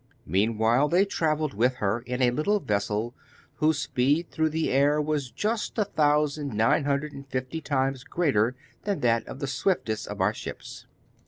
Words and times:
Meanwhile, 0.25 0.87
they 0.87 1.05
travelled 1.05 1.53
with 1.53 1.75
her 1.75 1.99
in 1.99 2.23
a 2.23 2.31
little 2.31 2.59
vessel, 2.59 3.13
whose 3.57 3.77
speed 3.77 4.31
through 4.31 4.49
the 4.49 4.71
air 4.71 4.99
was 4.99 5.29
just 5.29 5.77
a 5.77 5.85
thousand 5.85 6.55
nine 6.55 6.85
hundred 6.85 7.13
and 7.13 7.27
fifty 7.27 7.61
times 7.61 8.03
greater 8.03 8.55
than 8.83 9.01
that 9.01 9.27
of 9.27 9.37
the 9.37 9.45
swiftest 9.45 10.07
of 10.07 10.19
our 10.19 10.33
ships. 10.33 10.87